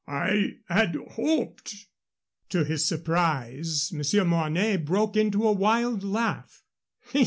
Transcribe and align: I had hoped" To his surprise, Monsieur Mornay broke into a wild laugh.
I 0.07 0.57
had 0.67 0.95
hoped" 0.95 1.75
To 2.49 2.63
his 2.65 2.83
surprise, 2.87 3.91
Monsieur 3.93 4.23
Mornay 4.23 4.77
broke 4.77 5.15
into 5.15 5.47
a 5.47 5.51
wild 5.53 6.03
laugh. 6.03 6.63